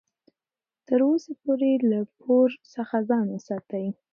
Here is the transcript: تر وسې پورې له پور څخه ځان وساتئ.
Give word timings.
تر 0.87 0.99
وسې 1.09 1.33
پورې 1.41 1.71
له 1.91 1.99
پور 2.21 2.49
څخه 2.73 2.95
ځان 3.09 3.25
وساتئ. 3.31 3.87